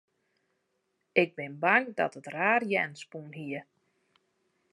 Ik 1.21 1.31
bin 1.37 1.53
bang 1.63 1.85
dat 1.97 2.15
it 2.19 2.31
raar 2.37 2.61
jern 2.71 2.93
spûn 3.03 3.31
hie. 3.39 3.61